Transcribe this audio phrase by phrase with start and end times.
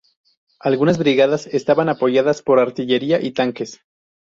[0.59, 3.81] Algunas brigadas estaban apoyadas por artillería y tanques.